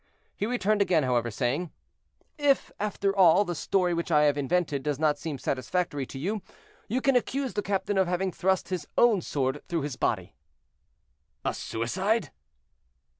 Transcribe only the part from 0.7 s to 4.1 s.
again, however, saying: "If, after all, the story which